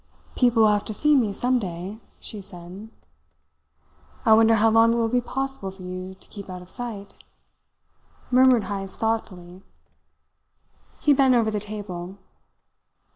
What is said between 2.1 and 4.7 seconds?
she said. "I wonder